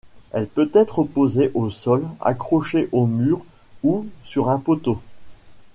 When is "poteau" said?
4.57-4.97